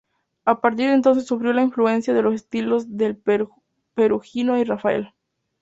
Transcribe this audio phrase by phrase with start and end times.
[0.45, 3.15] A partir de entonces sufrió la influencia de los estilos del
[3.93, 5.13] Perugino y Rafael.